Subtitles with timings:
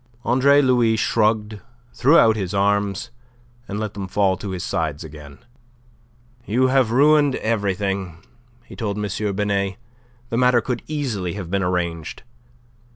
[0.25, 1.59] Andre Louis shrugged,
[1.93, 3.11] threw out his arms,
[3.67, 5.37] and let them fall to his sides again.
[6.43, 8.17] "You have ruined everything,"
[8.65, 9.35] he told M.
[9.35, 9.77] Binet.
[10.29, 12.23] "The matter could easily have been arranged.